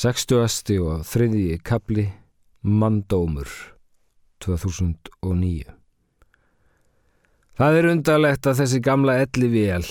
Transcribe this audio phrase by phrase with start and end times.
[0.00, 0.78] 60.
[0.80, 2.06] og þriðji kapli
[2.64, 3.50] Mandómur
[4.40, 5.74] 2009
[7.60, 9.84] Það er undarlegt að þessi gamla elli vél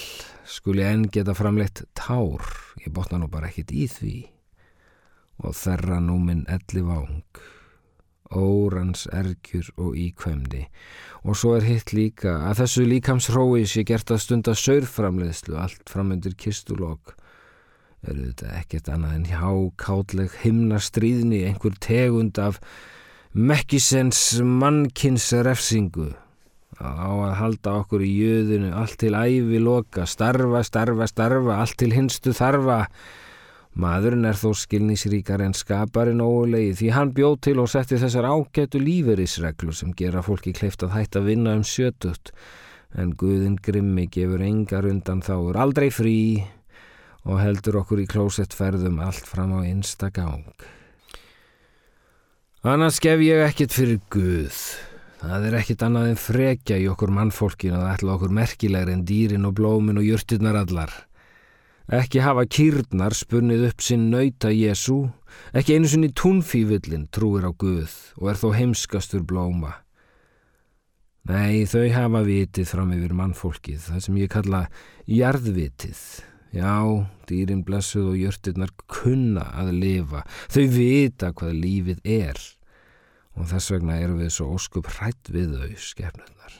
[0.49, 2.41] skuli enn geta framleitt tár,
[2.81, 4.15] ég botna nú bara ekkit í því.
[5.45, 7.45] Og þerra nú minn elli vang
[8.33, 10.65] órans ergjur og íkvæmdi
[11.21, 16.33] og svo er hitt líka að þessu líkamsrói sé gert að stunda saurframleðslu allt framundir
[16.33, 17.13] kistulokk
[18.07, 22.61] eru þetta ekkert annað en hjákátleg himnastríðni einhver tegund af
[23.29, 26.09] Mekkisens mannkins refsingu
[26.79, 31.91] á að halda okkur í jöðinu allt til æfi loka starfa, starfa, starfa allt til
[31.93, 32.87] hinstu þarfa.
[33.79, 38.81] Maðurinn er þó skilnísríkar en skaparinn óulegi því hann bjóð til og setti þessar ágætu
[38.81, 42.33] líferisreglur sem gera fólki kleift að hætta að vinna um sjötut
[42.97, 46.17] en Guðin Grimmi gefur engar undan þáur aldrei frí
[47.29, 50.49] og heldur okkur í klósettferðum allt fram á einsta gang.
[52.65, 54.55] Annars gef ég ekkit fyrir Guð.
[55.19, 59.47] Það er ekkit annað en frekja í okkur mannfólkin að ætla okkur merkilegri en dýrin
[59.47, 60.91] og blómin og jörtirnar allar.
[61.89, 65.07] Ekki hafa kýrnar spunnið upp sinn nauta Jésu,
[65.55, 69.73] ekki einu sinni túnfífullin trúir á Guð og er þó heimskastur blóma.
[71.29, 74.65] Nei, þau hafa vitið fram yfir mannfólkið, það sem ég kalla
[75.07, 76.03] jarðvitið.
[76.49, 82.39] Já, dýrin blessuð og jörtirnar kunna að lifa, þau vita hvað lífið er
[83.37, 86.55] og þess vegna erum við svo óskup hrætt við þau skefnurnar.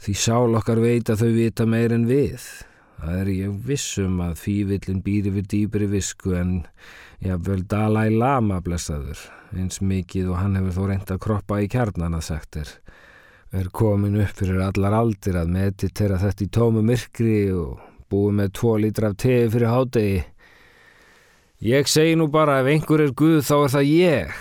[0.00, 2.42] Því sál okkar veit að þau vita meir en við.
[3.00, 6.56] Það er ég vissum að fývillin býri við dýbri visku en
[7.24, 9.22] jáfnvel Dalai Lama blessaður,
[9.56, 12.74] eins mikið og hann hefur þó reynd að kroppa í kjarnan að sagt er,
[13.56, 17.78] er komin upp fyrir allar aldir að meditera þetta í tómu myrkri og
[18.10, 20.20] búið með tvo lítra af tefi fyrir hádegi.
[21.60, 24.38] Ég segi nú bara ef einhver er Guð þá er það ég.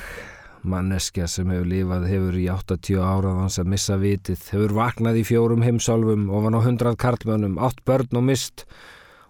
[0.70, 5.64] Manneskja sem hefur lifað hefur í 80 áraðans að missa vitið, hefur vaknað í fjórum
[5.64, 8.66] heimsálfum ofan á hundrað karlmönnum, átt börn og mist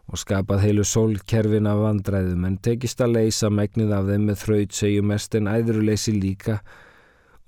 [0.09, 4.77] og skapað heilu sólkerfin af vandræðum en tekist að leysa megnið af þeim með þraut
[4.79, 6.57] segjum mest en æðruleysi líka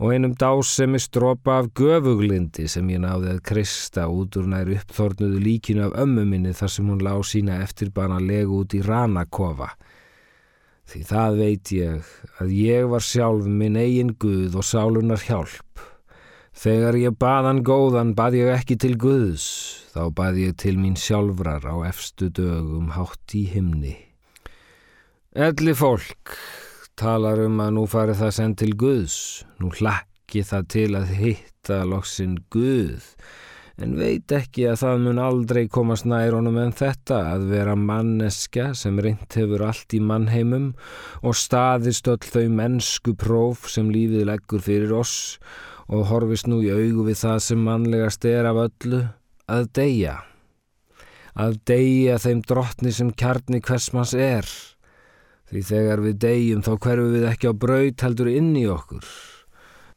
[0.01, 4.47] og einum dás sem er strópa af göfuglindi sem ég náði að krista út úr
[4.49, 8.81] nær uppþornuðu líkinu af ömmu minni þar sem hún lág sína eftirbana legu út í
[8.81, 9.69] ranakofa.
[10.89, 12.09] Því það veit ég
[12.41, 15.85] að ég var sjálf minn eigin Guð og sálunar hjálp.
[16.51, 19.45] Þegar ég baðan góðan bað ég ekki til Guðs,
[19.93, 23.93] þá bað ég til mín sjálfrar á efstu dögum hátt í himni.
[25.31, 26.35] Elli fólk
[27.01, 29.15] talar um að nú fari það send til Guðs,
[29.61, 33.07] nú hlakki það til að hitta loksinn Guð,
[33.81, 38.71] en veit ekki að það mun aldrei komast nær honum en þetta að vera manneska
[38.77, 40.71] sem reynd hefur allt í mannheimum
[41.25, 45.39] og staðist öll þau mennsku próf sem lífið leggur fyrir oss
[45.91, 49.01] og horfist nú í augu við það sem mannlegast er af öllu
[49.51, 50.19] að deyja.
[51.35, 54.47] Að deyja þeim drottni sem kjarni hversmanns er.
[55.51, 59.07] Því þegar við deyjum þá hverfum við ekki á braut heldur inn í okkur.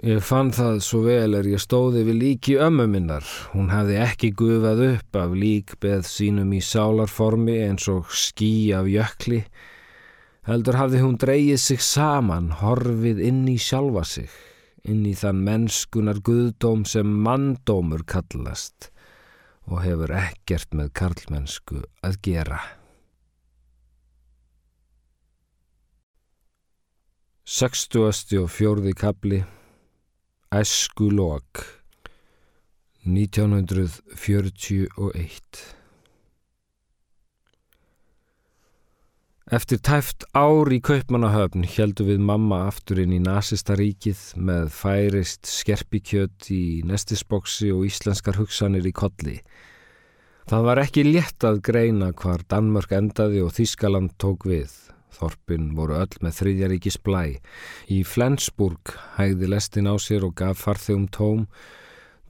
[0.05, 3.25] Ég fann það svo vel er ég stóði við líki ömmu minnar.
[3.55, 9.45] Hún hefði ekki gufað upp af líkbeð sínum í sálarformi eins og skí af jökli.
[10.45, 14.29] Heldur hafði hún dreyið sig saman, horfið inn í sjálfa sig,
[14.85, 18.91] inn í þann mennskunar guðdóm sem manndómur kallast
[19.71, 22.61] og hefur ekkert með karlmennsku að gera.
[27.47, 28.95] 64.
[28.97, 29.45] kapli
[30.53, 31.59] Æskulokk
[33.05, 35.43] 1941
[39.53, 46.49] Eftir tæft ár í Kaupmannahöfn heldu við mamma aftur inn í nazistaríkið með færist skerpikjött
[46.49, 49.45] í nestisboksi og íslenskar hugsanir í kolli.
[50.49, 54.94] Það var ekki létt að greina hvar Danmörk endaði og Þískaland tók við.
[55.15, 57.39] Þorpin voru öll með þriðjaríkis blæ.
[57.89, 61.47] Í Flensburg hægði lestin á sér og gaf farþegum tóm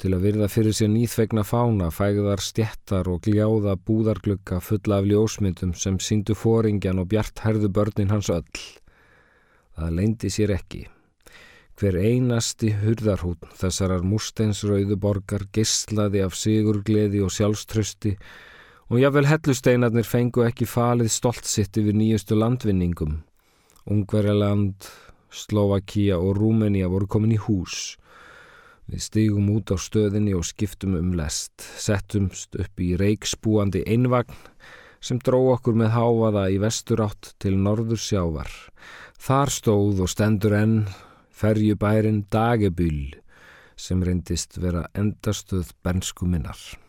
[0.01, 5.75] til að virða fyrir sér nýþvegna fána, fægðar stjettar og gljáða búðarglugga fulla af ljósmyndum
[5.79, 8.65] sem síndu fóringjan og bjart herðu börnin hans öll.
[9.75, 10.85] Það leindi sér ekki.
[11.75, 18.15] Hver einasti hurðarhún þessarar músteinsrauðu borgar gislaði af sigurgleði og sjálfströsti
[18.91, 23.23] og jável hellusteinarnir fengu ekki falið stolt sitt yfir nýjustu landvinningum.
[23.91, 24.89] Ungverjaland,
[25.33, 27.97] Slovakia og Rúmenia voru komin í hús.
[28.85, 34.37] Við stigum út á stöðinni og skiptum um lest, settumst upp í reiksbúandi einvagn,
[35.01, 38.53] sem dró okkur með háfaða í vesturátt til norður sjávar.
[39.21, 40.79] Þar stóð og stendur enn
[41.33, 43.17] ferjubærin Dagebyl
[43.77, 46.84] sem reyndist vera endastuð bernsku minnar.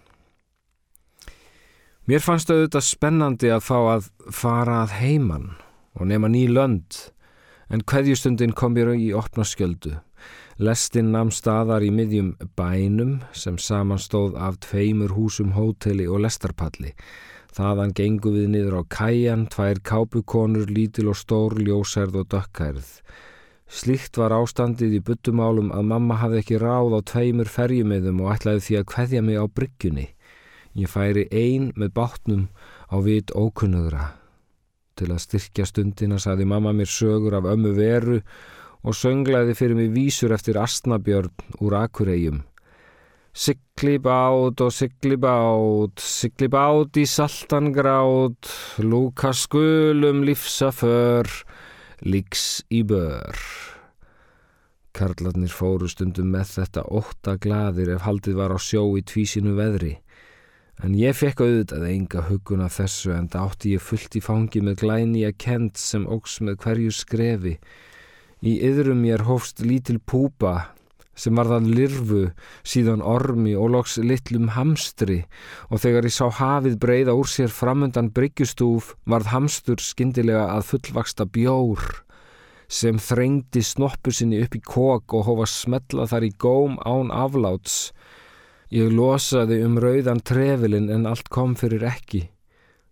[2.06, 5.46] Mér fannst auðvitað spennandi að fá að fara að heiman
[5.98, 7.00] og nema ný lönd
[7.74, 9.96] en hverjustundin kom mér í opna skjöldu.
[10.62, 16.94] Lestinn namn staðar í miðjum bænum sem samanstóð af tveimur húsum hóteli og lestarpalli.
[17.58, 22.90] Þaðan gengu við niður á kæjan, tvær kápukonur, lítil og stór, ljósærð og dökkærð.
[23.66, 28.68] Slíkt var ástandið í byttumálum að mamma hafði ekki ráð á tveimur ferjumiðum og ætlaði
[28.68, 30.12] því að kveðja mig á bryggjunni.
[30.76, 32.48] Ég færi ein með bátnum
[32.92, 34.10] á vit ókunnugra.
[35.00, 38.20] Til að styrkja stundina saði mamma mér sögur af ömmu veru
[38.84, 41.32] og sönglaði fyrir mig vísur eftir Astnabjörn
[41.64, 42.44] úr Akureyjum.
[43.36, 51.28] Sigli bát og sigli bát, sigli bát í saltangrát, lúka skulum lífsaför,
[52.04, 53.36] líks í bör.
[54.96, 59.98] Karlarnir fóru stundum með þetta ótta gladir ef haldið var á sjó í tvísinu veðri.
[60.84, 64.62] En ég fekk auðvitað enga hugun af þessu en það átti ég fullt í fangi
[64.62, 67.60] með glæni að kent sem ógs með hverju skrefi
[68.46, 70.68] Í yðrum mér hófst lítil púpa
[71.18, 72.28] sem varðan lirfu,
[72.68, 75.22] síðan ormi og loks litlum hamstri
[75.72, 81.26] og þegar ég sá hafið breyða úr sér framöndan bryggjustúf varð hamstur skindilega að fullvaksta
[81.26, 81.82] bjór
[82.68, 87.94] sem þrengdi snoppu sinni upp í kók og hófa smetla þar í góm án afláts.
[88.74, 92.30] Ég losaði um rauðan trefilinn en allt kom fyrir ekki.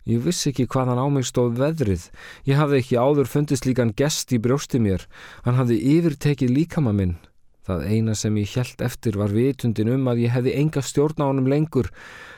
[0.04, 2.10] Ég vissi ekki hvaðan á mig stóð veðrið.
[2.44, 5.06] Ég hafði ekki áður fundist líkan gest í brjósti mér.
[5.46, 7.16] Hann hafði yfirtekið líkama minn.
[7.64, 11.26] Það eina sem ég hjælt eftir var vitundin um að ég hefði enga stjórn á
[11.30, 11.88] honum lengur.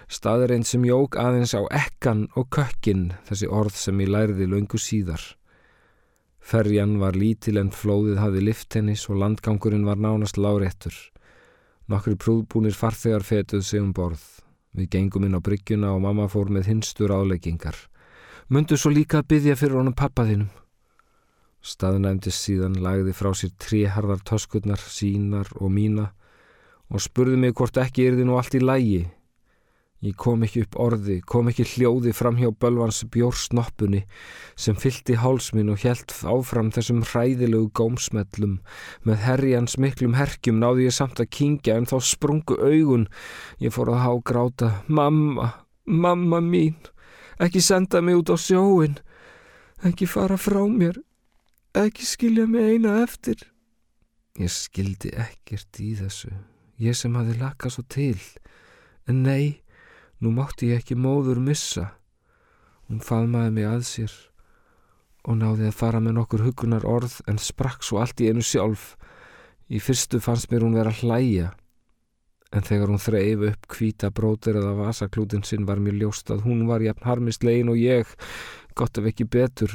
[0.07, 4.79] Staður einn sem jók aðeins á ekkan og kökkin, þessi orð sem ég læriði löngu
[4.79, 5.25] síðar.
[6.39, 10.95] Ferjan var lítil en flóðið hafði lift hennis og landgangurinn var nánast láréttur.
[11.87, 14.23] Nokkri prúðbúnir farþegar fetuð sig um borð.
[14.77, 17.77] Við gengum inn á bryggjuna og mamma fór með hinstur áleggingar.
[18.51, 20.51] Mundu svo líka að byggja fyrir honum pappaðinum.
[21.67, 26.11] Staðnæmdist síðan lagði frá sér tríharðar töskurnar, sínar og mína
[26.91, 29.01] og spurði mig hvort ekki er þið nú allt í lægi.
[30.05, 34.03] Ég kom ekki upp orði, kom ekki hljóði fram hjá bölvans bjórsnoppunni
[34.53, 38.59] sem fylti hálsminn og helt áfram þessum hræðilegu gómsmellum.
[39.09, 43.09] Með herjans miklum herkjum náði ég samt að kingja en þá sprungu augun.
[43.63, 44.71] Ég fór að há gráta.
[44.87, 45.49] Mamma,
[45.89, 46.77] mamma mín,
[47.41, 48.99] ekki senda mig út á sjóin,
[49.81, 51.01] ekki fara frá mér,
[51.73, 53.41] ekki skilja mig eina eftir.
[54.37, 56.35] Ég skildi ekkert í þessu,
[56.77, 58.19] ég sem hafi lakað svo til,
[59.09, 59.63] en nei,
[60.23, 61.91] Nú mátti ég ekki móður missa.
[62.89, 64.17] Hún faðmaði mig að sér
[65.27, 68.95] og náði að fara með nokkur hugunar orð en sprakk svo allt í einu sjálf.
[69.67, 71.51] Í fyrstu fannst mér hún vera hlæja
[72.55, 76.65] en þegar hún þreif upp kvíta brótir eða vasaklútin sinn var mér ljóst að hún
[76.69, 78.13] var jafn harmist legin og ég,
[78.79, 79.73] gott ef ekki betur.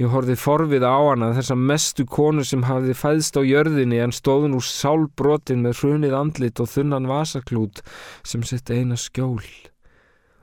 [0.00, 4.56] Ég horfið forfið á hana þessa mestu konu sem hafiði fæðst á jörðinni en stóðun
[4.58, 7.84] úr sálbrotin með hrunið andlit og þunnan vasaklút
[8.22, 9.42] sem sitt eina skjól.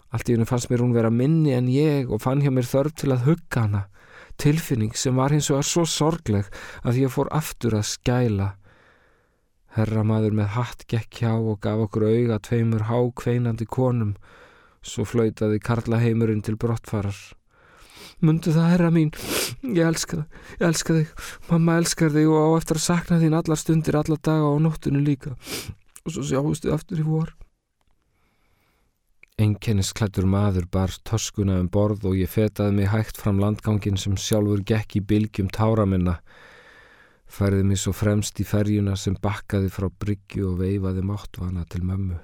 [0.09, 2.95] Allt í hennu fannst mér hún vera minni en ég og fann hjá mér þörf
[2.97, 3.81] til að hugga hana,
[4.41, 6.49] tilfinning sem var hins vegar svo sorgleg
[6.81, 8.53] að ég fór aftur að skæla.
[9.77, 14.15] Herramaður með hatt gekk hjá og gaf okkur auga tveimur hákveinandi konum,
[14.81, 17.19] svo flöytaði karlaheimurinn til brottfarar.
[18.19, 19.11] Mundu það, herra mín,
[19.63, 21.11] ég elska það, ég elska þig,
[21.51, 25.05] mamma elskar þig og á eftir að sakna þín allar stundir, allar daga og nóttunum
[25.05, 25.37] líka
[26.03, 27.31] og svo sjáustu aftur í vor.
[29.39, 34.65] Enkennisklættur maður bar toskuna um borð og ég fetaði mig hægt fram landgangin sem sjálfur
[34.67, 36.17] gekk í bylgjum tára minna.
[37.29, 42.19] Færði mig svo fremst í ferjuna sem bakkaði frá bryggju og veifaði máttvana til mömmu.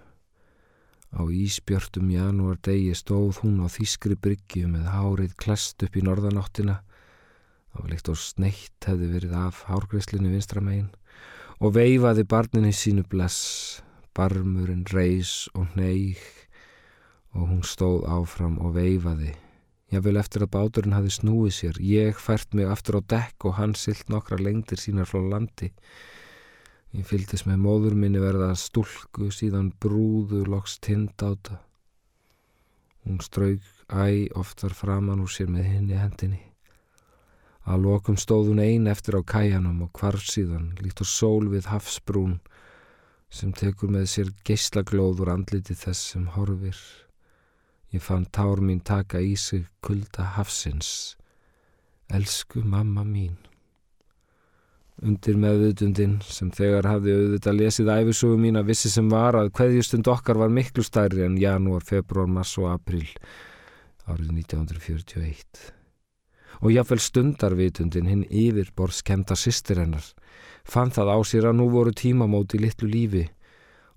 [1.15, 6.81] Á íspjörtum janúar degi stóð hún á þýskri bryggju með hárið klest upp í norðanáttina.
[7.71, 10.91] Það var líkt og sneitt hefði verið af hárgreslinu vinstramegin
[11.63, 13.79] og veifaði barninni sínu bless.
[14.15, 16.19] Barmurinn reys og neig
[17.35, 19.35] og hún stóð áfram og veifaði.
[19.93, 21.77] Ég vil eftir að báturinn hafi snúið sér.
[21.79, 25.69] Ég fært mig aftur á dekk og hann silt nokkra lengtir sínar frá landi.
[26.95, 31.59] Ég fyldist með móður minni verða stúlku síðan brúðu loks tind áta.
[33.05, 33.61] Hún straug
[33.91, 36.41] æ oftar framann úr sér með henni hendinni.
[37.65, 41.69] Að lokum stóð hún ein eftir á kæjanum og kvarf síðan líkt og sól við
[41.69, 42.39] hafsbrún
[43.29, 46.77] sem tekur með sér geyslaglóður andliti þess sem horfir
[47.93, 51.15] Ég fann tár mín taka í sig kulda hafsins.
[52.09, 53.37] Elsku mamma mín.
[55.03, 60.07] Undir meðutundin sem þegar hafði auðvitað lesið æfisögu mín að vissi sem var að hverjustund
[60.07, 63.09] okkar var miklu stærri en janúar, februar, mars og april
[64.07, 65.65] árið 1941.
[66.63, 70.05] Og jáfnvel stundarvitundin hinn yfir borðskemta sýstir hennar
[70.65, 73.25] fann það á sér að nú voru tímamóti litlu lífi.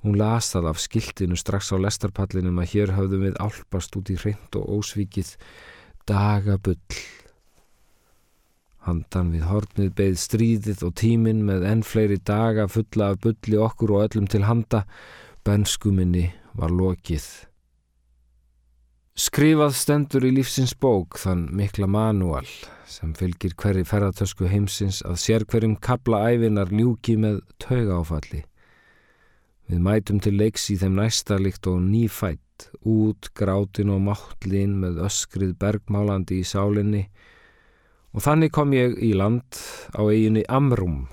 [0.04, 4.18] Hún las það af skiltinu strax á lestarpallinum að hér hafðum við álpast út í
[4.20, 5.32] hreint og ósvikið
[6.06, 7.00] dagabull.
[8.86, 13.96] Handan við hornið beigð stríðið og tíminn með enn fleiri daga fulla af bulli okkur
[13.96, 14.84] og öllum til handa.
[15.44, 17.26] Benskuminni var lokið.
[19.18, 22.46] Skrifað stendur í lífsins bók þann mikla manúal
[22.86, 28.44] sem fylgir hverri ferðartösku heimsins að sér hverjum kabla æfinar ljúki með tauga áfalli.
[29.68, 35.02] Við mætum til leiks í þeim næsta líkt og nýfætt, út grátin og máttlín með
[35.04, 37.04] öskrið bergmálandi í sálinni
[38.16, 39.58] Og þannig kom ég í land
[39.92, 41.04] á eiginni Amrum,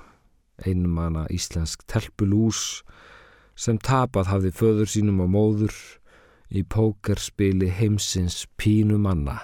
[0.63, 2.85] einum hana íslensk telpulús
[3.55, 5.75] sem tapað hafði föður sínum og móður
[6.50, 9.38] í pókerspili heimsins pínu manna.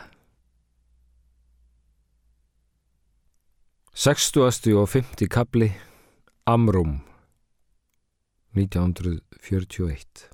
[3.91, 4.73] 60.
[4.79, 5.27] og 50.
[5.27, 5.73] kapli
[6.47, 7.10] Amrum
[8.57, 10.27] 1941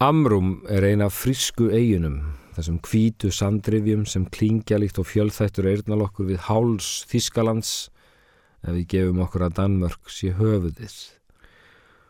[0.00, 2.20] Amrum er eina frísku eiginum
[2.58, 7.72] þessum kvítu sandrifjum sem klingja líkt og fjölþættur eirnalokkur við háls Þískalands
[8.64, 10.96] ef við gefum okkur að Danmörk sé höfuðið.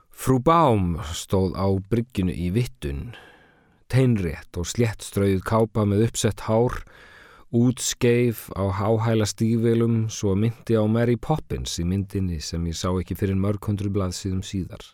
[0.09, 3.13] Frú Bám stóð á bryggjunu í vittun,
[3.93, 6.81] teinrétt og sléttstrauð kápa með uppsett hár,
[7.49, 13.17] útskeif á háhæla stígvelum svo myndi á Mary Poppins í myndinni sem ég sá ekki
[13.17, 14.85] fyrir mörg hundru blað síðum síðar.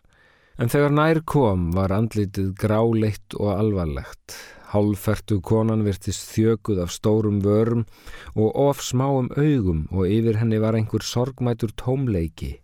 [0.54, 4.38] En þegar nær kom var andlitið gráleitt og alvarlegt.
[4.70, 7.86] Hálfertu konan virtist þjökuð af stórum vörum
[8.34, 12.63] og of smáum augum og yfir henni var einhver sorgmætur tómleiki.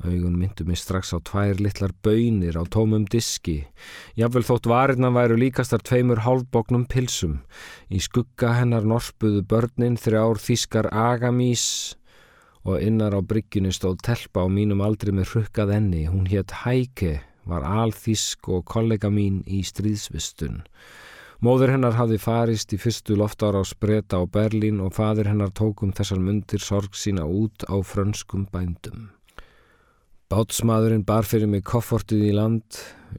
[0.00, 3.66] Augun myndu mig strax á tvær litlar bönir á tómum diski.
[4.16, 7.42] Jáfnvel þótt varirna væru líkastar tveimur hálfbóknum pilsum.
[7.92, 11.66] Í skugga hennar norpuðu börnin þrjár þískar agamís
[12.64, 16.06] og innar á bryggjunu stóð telpa á mínum aldri með hrukkað enni.
[16.08, 20.62] Hún hétt Hæke, var alþísk og kollega mín í stríðsvistun.
[21.44, 25.92] Móður hennar hafði farist í fyrstu loftára á Spreta á Berlín og fadir hennar tókum
[25.92, 29.08] þessar myndir sorg sína út á frönskum bændum.
[30.30, 32.76] Bátsmaðurinn bar fyrir mig koffortið í land,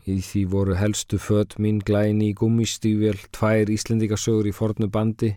[0.07, 5.33] í því voru helstu fött mín glæni í gummistífjöl, tvær Íslendikasögur í fornu bandi,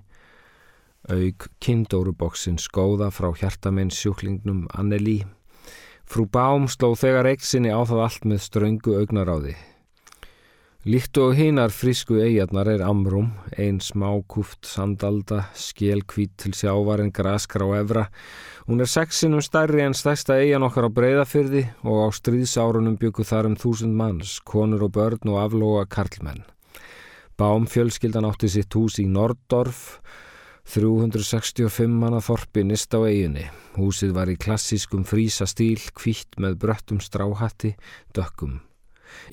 [1.10, 5.24] auk kindóruboksin skóða frá hjartamenn sjúklingnum Anneli.
[6.06, 9.58] Frú Bám sló þegar eiksinni á það allt með ströngu augnaráði.
[10.84, 17.64] Líkt og hinar frísku eigarnar er Amrum, ein smákúft sandalda, skélkvít til sjávar en graskar
[17.64, 18.02] á evra.
[18.68, 23.48] Hún er sexinum stærri en stærsta eigan okkar á breyðafyrði og á stríðsárunum byggu þar
[23.48, 26.44] um þúsund manns, konur og börn og aflóa karlmenn.
[27.40, 30.02] Bám fjölskyldan átti sitt hús í Norddorf,
[30.68, 33.48] 365 manna þorpi nist á eiginni.
[33.80, 37.72] Húsið var í klassískum frísa stíl, kvítt með bröttum stráhatti,
[38.12, 38.60] dökkum.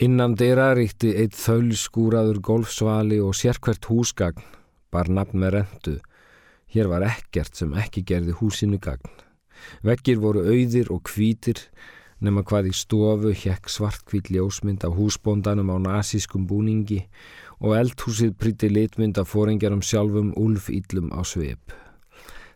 [0.02, 4.44] Innan dyrra ríkti eitt þaulskúraður golfsvali og sérkvert húsgagn,
[4.92, 5.98] bar nafn með rendu.
[6.72, 9.12] Hér var ekkert sem ekki gerði húsinu gagn.
[9.86, 11.60] Vekkir voru auðir og kvítir,
[12.22, 17.04] nema hvað í stofu hjekk svartkvít ljósmynd af húsbóndanum á nazískum búningi
[17.60, 21.74] og eldhúsið prýtti litmynd af fóringjarum sjálfum úlfýllum á sveip.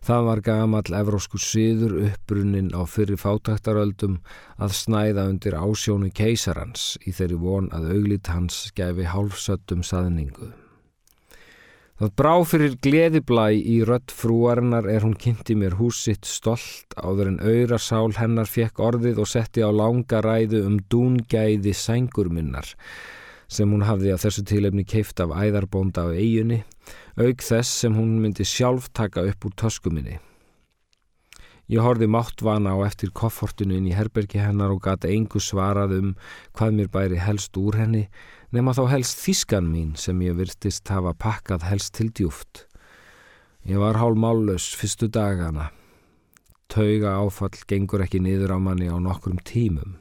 [0.06, 4.20] Það var gamall evrósku siður uppbrunnin á fyrir fátæktaröldum
[4.62, 10.52] að snæða undir ásjónu keisarans í þeirri von að auglit hans gefi hálfsöttum saðningu.
[11.98, 17.42] Það brá fyrir gleðiblæ í rött frúarinnar er hún kynnti mér húsitt stolt áður en
[17.42, 22.76] auðra sál hennar fekk orðið og setti á langa ræðu um dúngæði sængurminnar
[23.48, 26.64] sem hún hafði að þessu tilefni keift af æðarbónda á eiginni
[27.18, 30.20] auk þess sem hún myndi sjálf taka upp úr töskuminni.
[31.66, 36.12] Ég horfi máttvana á eftir koffortinu inn í herbergi hennar og gata engu svarað um
[36.54, 38.04] hvað mér bæri helst úr henni
[38.54, 42.68] nema þá helst þískan mín sem ég virtist hafa pakkað helst til djúft.
[43.66, 45.72] Ég var hálf mállus fyrstu dagana.
[46.70, 49.98] Tauga áfall gengur ekki niður á manni á nokkrum tímum.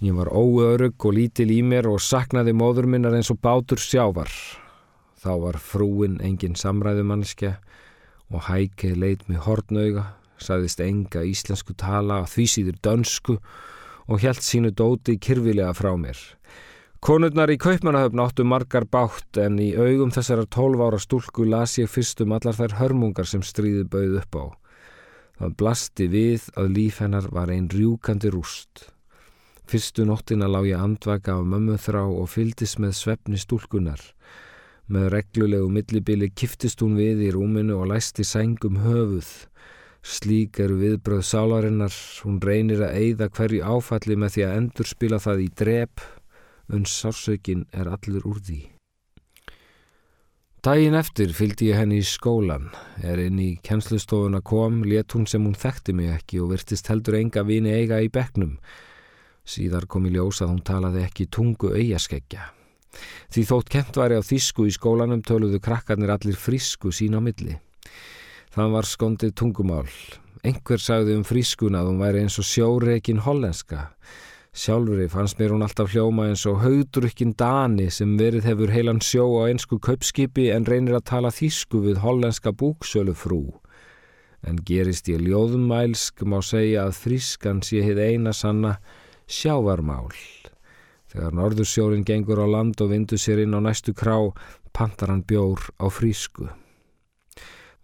[0.00, 4.30] Ég var óörug og lítil í mér og saknaði móður minnar eins og bátur sjávar.
[5.20, 7.58] Þá var frúin engin samræðumannskja
[8.32, 10.04] og hækið leit með hortnauga,
[10.40, 13.36] saðist enga íslensku tala að því síður dönsku
[14.08, 16.16] og helt sínu dóti kyrfilega frá mér.
[17.04, 21.92] Konurnar í kaupmannahöfn áttu margar bátt en í augum þessara tólf ára stúlku las ég
[21.92, 24.44] fyrstum allar þær hörmungar sem stríði bauð upp á.
[25.44, 28.88] Það blasti við að líf hennar var einn rjúkandi rúst.
[29.70, 34.00] Fyrstu nóttina lág ég andvaka af mömmuþrá og fyldist með svefni stúlkunar.
[34.90, 39.28] Með reglulegu millibili kiftist hún við í rúminu og læsti sængum höfuð.
[40.02, 45.22] Slík eru viðbröð sálarinnar, hún reynir að eigða hverju áfalli með því að endur spila
[45.22, 46.04] það í drep
[46.74, 48.60] uns sársökin er allur úr því.
[50.66, 52.72] Dægin eftir fylgdi ég henni í skólan,
[53.06, 57.22] er inn í kjenslustofuna kom, let hún sem hún þekkti mig ekki og virtist heldur
[57.22, 58.58] enga vini eiga í bekknum.
[59.50, 62.44] Síðar kom í ljós að hún talaði ekki tungu auðaskeggja.
[63.34, 67.56] Því þótt kent væri á þísku í skólanum töluðu krakkarnir allir frísku sín á milli.
[68.54, 69.88] Það var skondið tungumál.
[70.46, 73.90] Engur sagði um frískuna að hún væri eins og sjóreikin hollenska.
[74.50, 79.26] Sjálfuri fannst mér hún alltaf hljóma eins og haugdrukkin Dani sem verið hefur heilan sjó
[79.42, 83.44] á einsku kaupskipi en reynir að tala þýsku við hollenska búksölu frú.
[84.46, 88.78] En gerist ég ljóðumælsk má segja að frískan sé hitt eina sanna
[89.30, 90.10] sjávarmál.
[91.10, 94.30] Þegar norðursjórin gengur á land og vindu sér inn á næstu krá,
[94.74, 96.50] pantar hann bjór á frísku.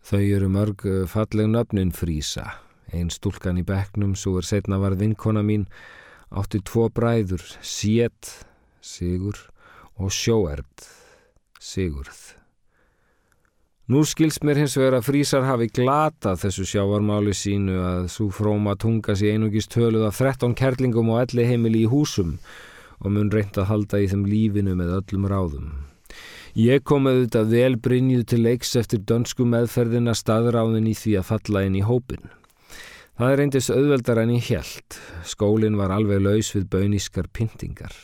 [0.06, 2.60] Þau eru mörg falleg nöfnin frísa.
[2.94, 5.66] Einn stúlkan í bekknum, svo er setna var vinkona mín,
[6.30, 8.46] átti tvo bræður, Siet,
[8.78, 9.40] Sigur,
[9.98, 10.86] og Sjóerd,
[11.58, 12.45] Sigurð.
[13.86, 18.72] Nú skils mér hins vegar að frísar hafi glatað þessu sjávarmáli sínu að svo fróma
[18.74, 22.32] tunga sér einugist töluð af 13 kerlingum og elli heimili í húsum
[22.98, 25.68] og mun reynd að halda í þeim lífinu með öllum ráðum.
[26.58, 31.62] Ég kom auðvitað vel brinjuð til leiks eftir dönsku meðferðina staðráðin í því að falla
[31.68, 32.26] inn í hópin.
[33.20, 34.96] Það reyndis auðveldar en ég held.
[35.22, 37.94] Skólinn var alveg laus við baunískar pyntingar.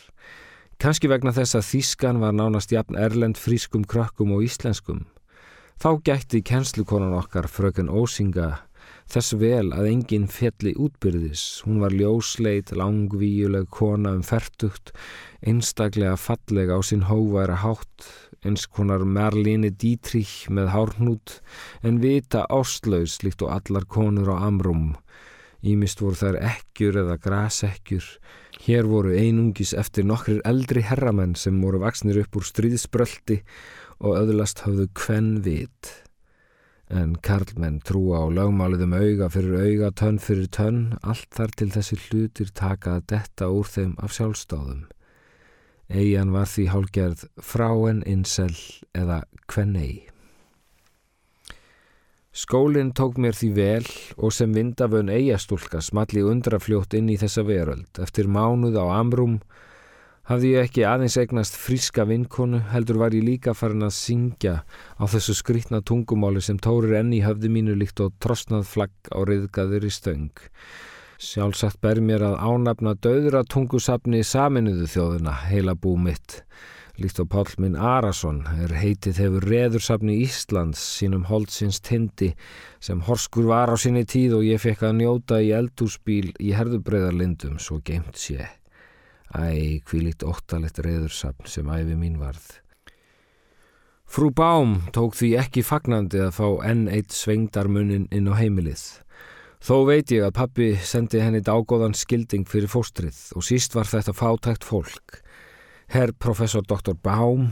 [0.78, 5.02] Kanski vegna þess að Þískan var nánast jafn erlend frískum krökkum og íslenskum.
[5.82, 8.60] Þá gætti kennslukonan okkar fröken Ósinga
[9.10, 11.42] þess vel að enginn fjalli útbyrðis.
[11.66, 14.92] Hún var ljósleit, langvíuleg kona um fertugt,
[15.42, 18.07] einstaklega fallega á sinn hóværa hátt,
[18.46, 21.40] eins konar Merlíni Dietrich með hárnút
[21.83, 24.92] en vita áslaus líkt og allar konur á amrum.
[25.62, 28.07] Ímist voru þær ekkjur eða grasekkjur.
[28.64, 33.42] Hér voru einungis eftir nokkrir eldri herramenn sem voru vaksnir upp úr stríðsbröldi
[34.03, 35.92] og öðlast hafðu kvenn vit.
[36.92, 41.98] En karlmenn trúa á lögmáliðum auga fyrir auga, tönn fyrir tönn, allt þar til þessi
[42.09, 44.85] hlutir taka að detta úr þeim af sjálfstáðum.
[45.88, 48.55] Eian var því hálgerð fráen insel
[48.96, 50.12] eða kvennei.
[52.33, 57.90] Skólinn tók mér því vel og sem vindafön eigastúlka smalli undrafljótt inn í þessa veröld.
[58.01, 59.35] Eftir mánuð á Amrum
[60.31, 64.55] hafði ég ekki aðeins egnast fríska vinkonu, heldur var ég líka farin að syngja
[64.97, 69.85] á þessu skrítna tungumáli sem tórir enni höfði mínu líkt og trosnað flagg á riðgaður
[69.85, 70.33] í stöng.
[71.21, 76.40] Sjálfsagt ber mér að ánafna döðra tungusafni saminuðu þjóðuna, heila bú mitt.
[77.00, 82.35] Líkt og Pál minn Arason er heitið hefur reðursafni Íslands sínum holdsins tindi
[82.85, 87.57] sem horskur var á sinni tíð og ég fekk að njóta í eldúsbíl í herðubreiðarlindum
[87.57, 88.44] svo geimt sé.
[89.33, 92.59] Æ, hví líkt óttalett reðursafn sem æfi mín varð.
[94.05, 98.83] Frú Bám tók því ekki fagnandi að fá enn eitt svengdarmunin inn á heimilið.
[99.64, 104.12] Þó veit ég að pappi sendi henni dágóðan skilding fyrir fóstrið og síst var þetta
[104.12, 105.21] fátækt fólk.
[105.92, 106.94] Herr professor Dr.
[106.94, 107.50] Baum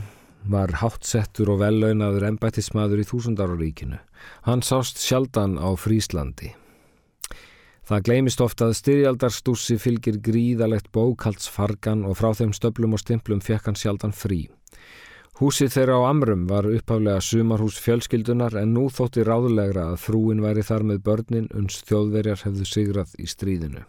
[0.49, 3.99] var hátsettur og vellaunaður embættismadur í þúsundaruríkinu.
[4.47, 6.49] Hann sást sjaldan á Fríslandi.
[7.85, 13.69] Það gleymist ofta að styrjaldarstússi fylgir gríðalegt bókaldsfargan og frá þeim stöblum og stimplum fekk
[13.69, 14.47] hann sjaldan frí.
[15.37, 20.65] Húsið þeirra á Amrum var upphaflega sumarhús fjölskyldunar en nú þótti ráðulegra að frúin væri
[20.65, 23.85] þar með börnin uns þjóðverjar hefðu sigrað í stríðinu.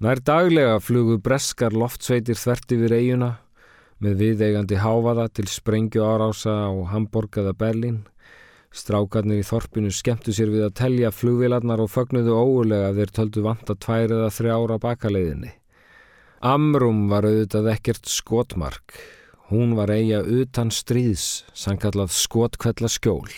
[0.00, 3.26] Nær daglega flugu breskar loftsveitir þvert yfir eiguna
[4.00, 7.98] með viðeigandi háfaða til sprengju árása á Hamburg eða Berlin.
[8.72, 13.44] Strákarnir í þorpinu skemmtu sér við að telja flugvilarnar og fögnuðu óulega að þeir töldu
[13.44, 15.52] vanta tvær eða þrjára bakaleiðinni.
[16.48, 18.96] Amrum var auðvitað ekkert skotmark.
[19.52, 23.28] Hún var eiga utan stríðs, sannkallað skotkvella skjól.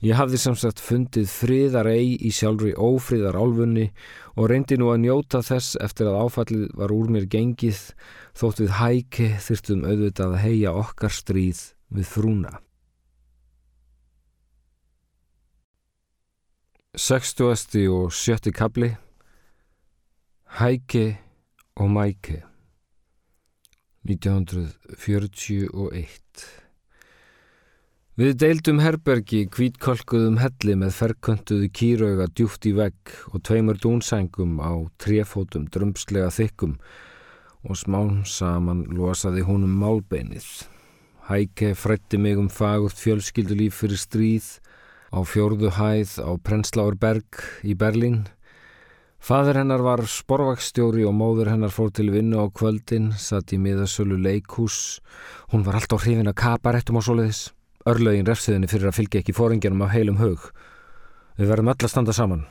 [0.00, 3.90] Ég hafði samsagt fundið friðar eigi í sjálfri ófriðar álfunni
[4.32, 7.92] og reyndi nú að njóta þess eftir að áfallið var úr mér gengið
[8.40, 11.60] þótt við hæki þyrtum auðvitað að heia okkar stríð
[11.92, 12.52] við frúna.
[16.96, 17.84] 60.
[17.92, 18.52] og 70.
[18.56, 18.96] kabli
[20.58, 21.18] Hæki
[21.76, 22.40] og mæki
[24.08, 26.08] 1941
[28.20, 34.76] Við deildum herbergi kvítkolkuðum helli með ferköntuðu kýrauga djúft í vegg og tveimur dúnsængum á
[35.00, 36.74] trefótum drömslega þykkum
[37.64, 40.44] og smán saman losaði húnum málbeinið.
[41.30, 44.50] Hæke frætti mig um fagurt fjölskyldulíf fyrir stríð
[45.16, 48.26] á fjórðu hæð á Prensláurberg í Berlín.
[49.16, 54.20] Fadur hennar var sporvakstjóri og móður hennar fór til vinnu á kvöldin, satt í miðasölu
[54.20, 55.00] leikhús.
[55.56, 57.40] Hún var alltaf hrifin að kaparettum á soliðis.
[57.90, 60.46] Örlaugin refsiðinni fyrir að fylgja ekki fóringjanum af heilum hug.
[61.40, 62.46] Við verðum öll að standa saman.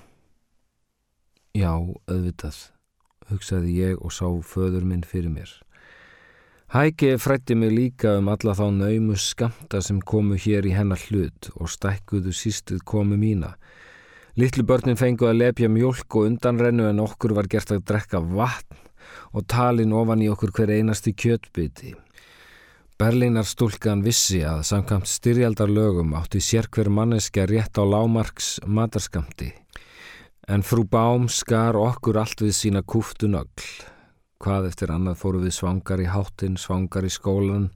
[1.55, 1.71] Já,
[2.09, 2.57] auðvitað,
[3.29, 5.51] hugsaði ég og sá föður minn fyrir mér.
[6.69, 11.49] Hæki frætti mig líka um alla þá naumu skamta sem komu hér í hennar hlut
[11.55, 13.55] og stækkuðu sístuð komu mína.
[14.37, 18.77] Littlu börnin fengu að lepja mjölk og undanrennu en okkur var gert að drekka vatn
[19.33, 21.95] og talin ofan í okkur hver einasti kjötbyti.
[22.99, 29.53] Berlínar stúlkan vissi að samkvæmt styrjaldarlögum átti sér hver manneska rétt á lámarks matarskamti.
[30.51, 33.69] En frú Bám skar okkur allt við sína kúftu nögl.
[34.43, 37.69] Hvað eftir annað fóru við svangar í háttin, svangar í skólan,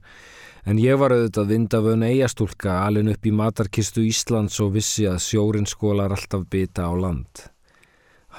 [0.68, 5.64] en ég var auðvitað vindafön eigastúlka alin upp í matarkistu Íslands og vissi að sjórin
[5.64, 7.46] skólar alltaf bita á land.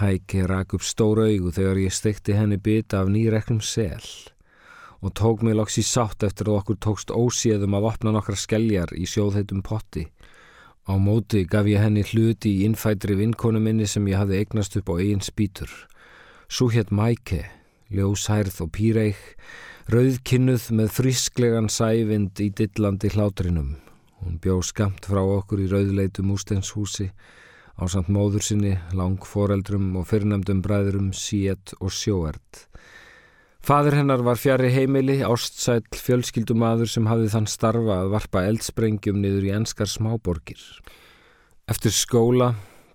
[0.06, 4.06] Hæki rak upp stóra augu þegar ég stekti henni bita af nýreklum sel
[5.06, 8.96] og tók mig loks í sátt eftir að okkur tókst óséðum að opna nokkra skelljar
[8.98, 10.08] í sjóðheitum potti.
[10.90, 14.90] Á móti gaf ég henni hluti í innfætri vinkonu minni sem ég hafði eignast upp
[14.90, 15.70] á eigin spýtur.
[16.50, 17.46] Svo hétt Mæke
[17.94, 19.22] ljóshærð og píreik,
[19.94, 23.76] rauðkinnuð með frisklegan sævind í dillandi hlátrinum.
[24.22, 27.12] Hún bjó skamt frá okkur í rauðleitum ústenshúsi
[27.76, 32.66] á samt móður sinni, langforeldrum og fyrrnemdum bræðurum Siet og Sjóert.
[33.66, 39.48] Fadur hennar var fjari heimili, ástsæl fjölskyldumadur sem hafði þann starfa að varpa eldsprengjum niður
[39.48, 40.60] í enskar smáborgir.
[41.66, 42.52] Eftir skóla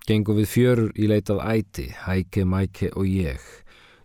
[0.07, 3.43] gengum við fjörur í leitað æti, hæke, mæke og ég.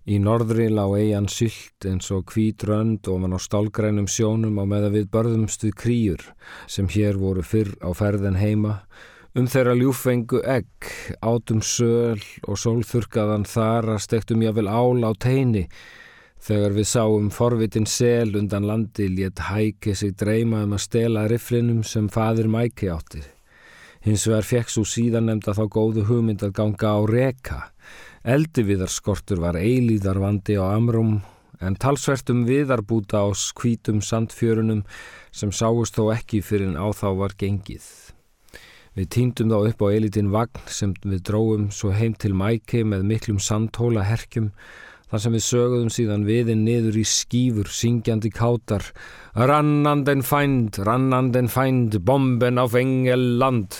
[0.10, 4.90] Í norðri lá eigin sylt eins og kvítrönd og mann á stálgrænum sjónum á meða
[4.96, 6.24] við börðumstuð kríur
[6.66, 8.80] sem hér voru fyrr á ferðin heima
[9.38, 10.90] um þeirra ljúfengu egg,
[11.22, 15.68] átum söl og sólþurkaðan þar að stektum jáfnvel ál á teini
[16.46, 21.84] þegar við sáum forvitin sel undan landi létt hæki sig dreyma um að stela riflinum
[21.84, 23.24] sem fadir mæki átti.
[24.06, 27.62] Hins vegar fekk svo síðan nefnda þá góðu hugmynd að ganga á reka
[28.26, 31.20] Eldiviðarskortur var eilíðarvandi á amrum
[31.62, 34.80] en talsvertum viðarbúta á skvítum sandfjörunum
[35.30, 37.86] sem sáust þó ekki fyrir en á þá var gengið.
[38.98, 43.06] Við týndum þá upp á eilítinn vagn sem við dróum svo heim til mæki með
[43.12, 44.50] miklum sandhóla herkjum
[45.12, 48.88] þar sem við sögðum síðan viðinn niður í skýfur syngjandi kátar
[49.36, 53.78] Rannanden fænd, rannanden fænd, bomben á fengel land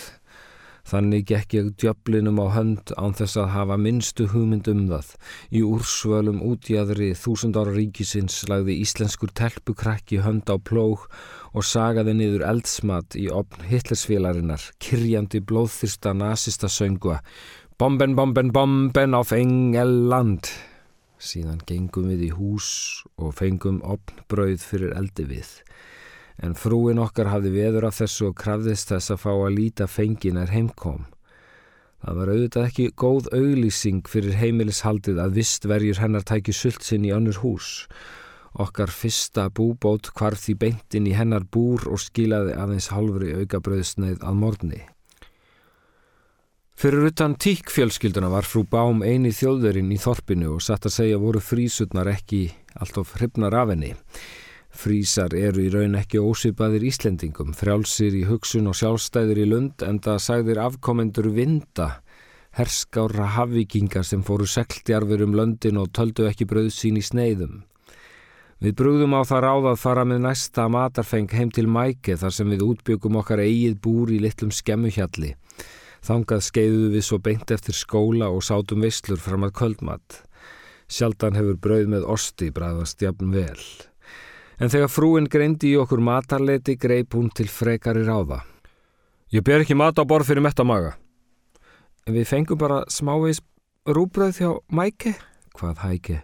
[0.86, 5.08] Þannig gekk ég djöflinum á hönd án þess að hafa minnstu hugmynd um það.
[5.50, 11.08] Í úrsvölum útjæðri þúsund ára ríkisins lagði íslenskur telpukrakki hönd á plóg
[11.58, 17.18] og sagaði niður eldsmat í opn hitlersfélarinnar, kyrjandi blóðþyrsta nazista söngua.
[17.82, 20.54] Bomben, bomben, bomben á fengeland.
[21.26, 22.70] Síðan gengum við í hús
[23.18, 25.50] og fengum opn brauð fyrir eldi við
[26.44, 30.40] en frúin okkar hafði veður af þessu og krafðist þess að fá að líta fengin
[30.42, 31.06] er heimkom.
[32.04, 37.08] Það var auðvitað ekki góð auglýsing fyrir heimilishaldið að vist verjur hennar tæki sult sinn
[37.08, 37.88] í önnur hús.
[38.56, 44.44] Okkar fyrsta búbót kvarð því beintin í hennar búr og skilaði aðeins halvri augabröðsneið að
[44.44, 44.84] morgni.
[46.76, 51.40] Fyrir utan tíkfjölskylduna var frú Bám eini þjóðurinn í þorpinu og satt að segja voru
[51.40, 52.50] frísutnar ekki
[52.84, 53.94] alltof hrifnar af henni.
[54.76, 60.02] Frísar eru í raun ekki ósipaðir Íslendingum, frjálsir í hugsun og sjálfstæðir í lund en
[60.04, 61.88] það sagðir afkomendur vinda,
[62.60, 67.64] herskára hafvikingar sem fóru segltjarfur um löndin og töldu ekki bröð sín í sneiðum.
[68.60, 72.52] Við brúðum á það ráð að fara með næsta matarfeng heim til mæke þar sem
[72.52, 75.38] við útbyggum okkar eigið búr í litlum skemmuhjalli.
[76.06, 80.22] Þangað skeiðu við svo beint eftir skóla og sátum visslur fram að kvöldmatt.
[80.86, 83.62] Sjaldan hefur brauð með osti bræðast jafn vel.
[84.62, 88.44] En þegar frúin greindi í okkur matarleiti greip hún til frekari ráða.
[89.34, 90.94] Ég ber ekki mat á borð fyrir mettamaga.
[92.06, 93.42] En við fengum bara smávís
[93.90, 95.16] rúbröð þjá Mæke,
[95.58, 96.20] hvað hæke.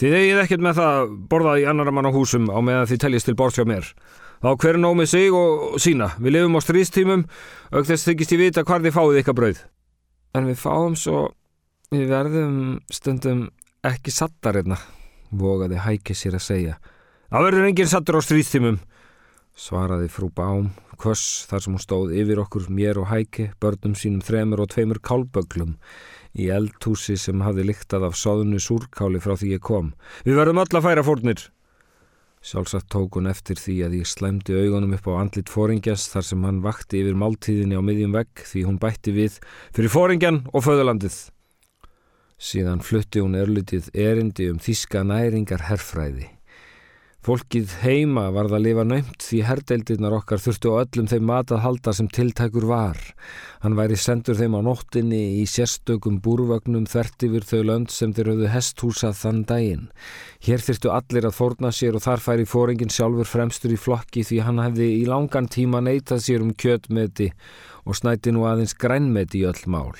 [0.00, 3.28] Þið eigið ekkert með það borðað í annara mann á húsum á meðan þið teljist
[3.28, 3.92] til borð hjá mér.
[4.46, 6.06] Þá hver nóg með sig og sína.
[6.22, 7.22] Við lifum á stríðstímum,
[7.74, 9.62] auk þess þykist ég vita hvar þið fáið ykkar bröð.
[10.38, 11.22] En við fáum svo,
[11.90, 12.60] við verðum
[12.94, 13.40] stundum
[13.90, 14.78] ekki sattar einna,
[15.34, 16.76] vogaði hæke sér að segja.
[17.26, 18.78] Það verður enginn sattur á stríðstímum,
[19.58, 24.22] svaraði frú Bám, kvöss þar sem hún stóð yfir okkur mér og hæki, börnum sínum
[24.22, 25.74] þremur og tveimur kálböglum
[26.38, 29.90] í eldhúsi sem hafði lyktað af soðnu súrkáli frá því ég kom.
[30.22, 31.48] Við verðum öll að færa fórnir.
[32.46, 36.44] Sjálfsagt tók hún eftir því að ég slæmdi augunum upp á andlit fóringjast þar sem
[36.46, 39.40] hann vakti yfir máltíðinni á miðjum vegg því hún bætti við
[39.74, 41.18] fyrir fóringjan og föðulandið.
[42.38, 46.35] Síðan flutti hún örlitið erindi um þíska næringar herfræði.
[47.26, 51.94] Fólkið heima varð að lifa nöymt því herdeildirnar okkar þurftu á öllum þeim matað halda
[51.98, 53.00] sem tiltækur var.
[53.64, 58.30] Hann væri sendur þeim á nóttinni í sérstökum búrvögnum þvert yfir þau lönd sem þeir
[58.30, 59.88] höfðu hesthúsað þann daginn.
[60.46, 64.40] Hér þurftu allir að forna sér og þar færi fóringin sjálfur fremstur í flokki því
[64.46, 67.32] hann hefði í langan tíma neytað sér um kjötmeti
[67.82, 69.90] og snæti nú aðeins grænmeti í öll mál.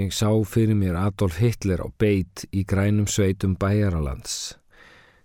[0.00, 4.61] Ég sá fyrir mér Adolf Hitler á beit í grænum sveitum bæjaralands.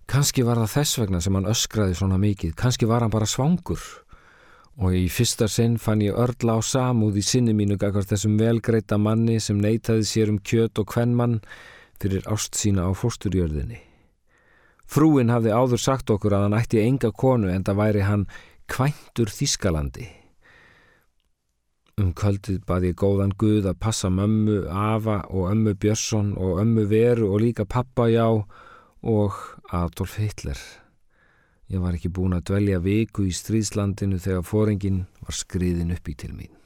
[0.08, 3.82] Kanski var það þess vegna sem hann öskraði svona mikið, kanski var hann bara svangur.
[4.80, 9.00] Og í fyrsta sinn fann ég örla á samúð í sinni mínu gagast þessum velgreita
[9.02, 11.42] manni sem neytaði sér um kjöt og kvennmann
[12.00, 13.82] fyrir ást sína á fórsturjörðinni.
[14.88, 18.24] Frúin hafði áður sagt okkur að hann ætti enga konu en það væri hann
[18.72, 20.08] kvæntur Þískalandi.
[21.98, 26.86] Um kvöldið bað ég góðan Guð að passa mömmu, afa og ömmu Björnsson og ömmu
[26.88, 28.30] Veru og líka pappa já
[29.08, 29.34] og
[29.72, 30.60] Adolf Hitler.
[31.72, 36.16] Ég var ekki búin að dvelja viku í stríðslandinu þegar fóringin var skriðin upp í
[36.20, 36.57] til mín.